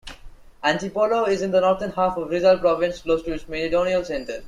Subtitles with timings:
[0.63, 4.39] Antipolo is in the northern half of Rizal Province, close to its meridional center.